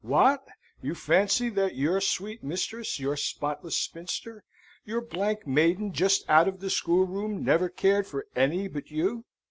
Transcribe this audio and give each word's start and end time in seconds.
What? 0.03 0.43
You 0.81 0.95
fancy 0.95 1.49
that 1.49 1.75
your 1.75 2.01
sweet 2.01 2.43
mistress, 2.43 2.99
your 2.99 3.15
spotless 3.15 3.77
spinster, 3.77 4.43
your 4.83 4.99
blank 4.99 5.45
maiden 5.45 5.93
just 5.93 6.27
out 6.27 6.47
of 6.47 6.59
the 6.59 6.71
schoolroom, 6.71 7.45
never 7.45 7.69
cared 7.69 8.07
for 8.07 8.25
any 8.35 8.67
but 8.67 8.89
you? 8.89 9.25